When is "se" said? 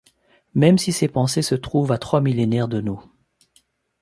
1.43-1.53